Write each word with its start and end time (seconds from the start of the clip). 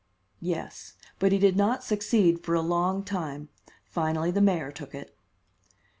"Yes, 0.41 0.95
but 1.19 1.31
he 1.31 1.37
did 1.37 1.55
not 1.55 1.83
succeed 1.83 2.43
for 2.43 2.55
a 2.55 2.61
long 2.61 3.03
time. 3.03 3.49
Finally 3.85 4.31
the 4.31 4.41
mayor 4.41 4.71
took 4.71 4.95
it." 4.95 5.15